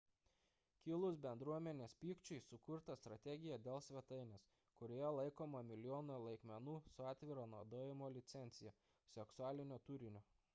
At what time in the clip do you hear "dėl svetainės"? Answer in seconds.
3.67-4.47